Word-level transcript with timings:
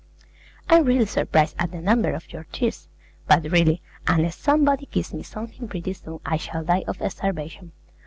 I'm 0.67 0.85
really 0.85 1.05
surprised 1.05 1.55
at 1.59 1.69
the 1.69 1.79
number 1.79 2.13
of 2.15 2.33
your 2.33 2.45
tears; 2.51 2.87
but 3.27 3.43
really, 3.43 3.83
unless 4.07 4.35
somebody 4.35 4.87
gives 4.87 5.13
me 5.13 5.21
something 5.21 5.67
pretty 5.67 5.93
soon 5.93 6.19
I 6.25 6.37
shall 6.37 6.63
die 6.63 6.85
of 6.87 6.97
starvation. 7.11 7.71